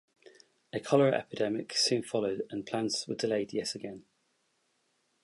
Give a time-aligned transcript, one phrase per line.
[0.73, 4.03] A cholera epidemic soon followed and plans were delayed yet again.